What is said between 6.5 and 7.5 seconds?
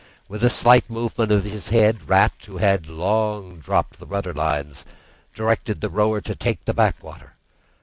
the backwater.